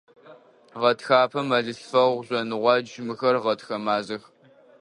[0.81, 4.23] Гъэтхапэ, мэлылъфэгъу, жъоныгъуакӀ– мыхэр гъэтхэ мазэх.